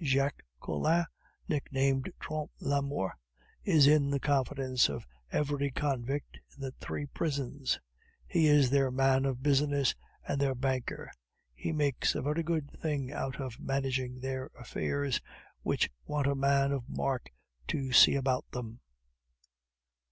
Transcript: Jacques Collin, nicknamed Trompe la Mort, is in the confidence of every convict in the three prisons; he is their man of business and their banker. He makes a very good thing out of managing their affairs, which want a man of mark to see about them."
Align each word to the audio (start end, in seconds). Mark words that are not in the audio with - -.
Jacques 0.00 0.44
Collin, 0.60 1.04
nicknamed 1.48 2.12
Trompe 2.20 2.52
la 2.60 2.80
Mort, 2.80 3.14
is 3.64 3.88
in 3.88 4.08
the 4.08 4.20
confidence 4.20 4.88
of 4.88 5.04
every 5.32 5.72
convict 5.72 6.38
in 6.54 6.60
the 6.60 6.70
three 6.78 7.06
prisons; 7.06 7.80
he 8.28 8.46
is 8.46 8.70
their 8.70 8.92
man 8.92 9.24
of 9.24 9.42
business 9.42 9.96
and 10.24 10.40
their 10.40 10.54
banker. 10.54 11.10
He 11.56 11.72
makes 11.72 12.14
a 12.14 12.22
very 12.22 12.44
good 12.44 12.70
thing 12.70 13.10
out 13.10 13.40
of 13.40 13.58
managing 13.58 14.20
their 14.20 14.48
affairs, 14.56 15.20
which 15.62 15.90
want 16.04 16.28
a 16.28 16.36
man 16.36 16.70
of 16.70 16.88
mark 16.88 17.32
to 17.66 17.90
see 17.92 18.14
about 18.14 18.48
them." 18.52 18.78